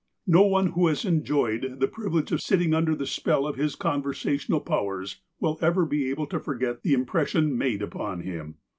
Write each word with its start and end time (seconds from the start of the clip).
No 0.25 0.41
one 0.47 0.69
who 0.71 0.87
has 0.87 1.05
enjoyed 1.05 1.75
the 1.79 1.87
privilege 1.87 2.31
of 2.31 2.41
sitting 2.41 2.73
under 2.73 2.95
the 2.95 3.05
spell 3.05 3.45
of 3.45 3.55
his 3.57 3.75
conversational 3.75 4.59
powers 4.59 5.21
will 5.39 5.59
ever 5.61 5.85
be 5.85 6.09
able 6.09 6.25
to 6.25 6.39
forget 6.39 6.81
the 6.81 6.95
impression 6.95 7.55
made 7.55 7.83
upon 7.83 8.21
him. 8.21 8.55